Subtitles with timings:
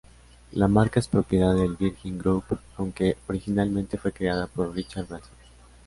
[0.53, 2.45] La marca es propiedad del Virgin Group,
[2.77, 5.35] aunque originalmente fue creada por Richard Branson.